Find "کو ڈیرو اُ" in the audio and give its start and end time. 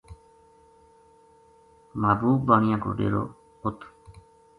2.83-3.69